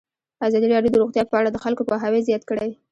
ازادي 0.47 0.67
راډیو 0.73 0.91
د 0.93 0.95
روغتیا 1.01 1.23
په 1.27 1.35
اړه 1.39 1.49
د 1.51 1.57
خلکو 1.63 1.87
پوهاوی 1.89 2.25
زیات 2.27 2.43
کړی. 2.49 2.69